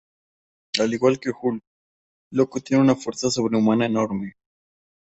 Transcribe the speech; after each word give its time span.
Al 0.79 0.91
igual 0.95 1.19
que 1.19 1.29
Hulk, 1.29 1.61
Loco 2.31 2.59
tiene 2.59 2.81
una 2.81 2.95
fuerza 2.95 3.29
sobrehumana 3.29 3.85
enorme. 3.85 4.33